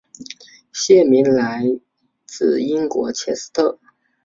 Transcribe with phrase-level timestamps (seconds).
[0.73, 1.61] 县名来
[2.25, 3.77] 自英国切斯特。